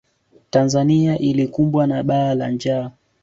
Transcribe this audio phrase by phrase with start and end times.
[0.49, 2.91] tanzania ilikumbwa na bala la njaa